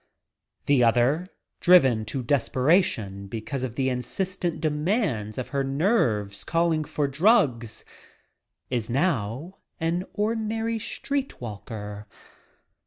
[0.65, 1.27] The other,
[1.59, 7.85] driven to desperation because of the insistent demand of her nerves calling for the drugs,
[8.71, 12.07] is now an ordinary street walker.